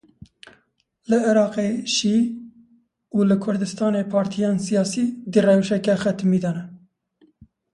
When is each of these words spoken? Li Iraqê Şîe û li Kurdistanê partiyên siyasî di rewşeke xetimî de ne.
Li 1.09 1.17
Iraqê 1.31 1.69
Şîe 1.93 2.19
û 3.17 3.19
li 3.29 3.37
Kurdistanê 3.43 4.03
partiyên 4.13 4.57
siyasî 4.67 5.05
di 5.31 5.39
rewşeke 5.47 5.95
xetimî 6.03 6.39
de 6.43 6.51
ne. 6.55 6.63